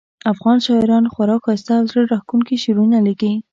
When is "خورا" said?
1.13-1.35